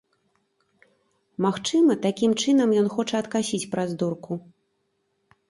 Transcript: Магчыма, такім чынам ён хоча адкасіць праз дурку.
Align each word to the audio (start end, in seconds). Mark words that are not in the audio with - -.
Магчыма, 1.45 1.97
такім 2.07 2.31
чынам 2.45 2.69
ён 2.85 2.91
хоча 2.95 3.15
адкасіць 3.23 3.61
праз 3.77 3.89
дурку. 4.03 4.33